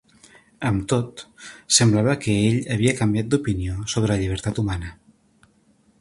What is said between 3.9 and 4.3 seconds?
sobre la